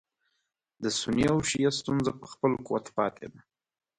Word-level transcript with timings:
د 0.83 0.85
سني 0.99 1.25
او 1.33 1.37
شیعه 1.49 1.71
ستونزه 1.79 2.11
په 2.19 2.25
خپل 2.33 2.51
قوت 2.65 2.85
پاتې 2.97 3.25
ده. 3.31 3.39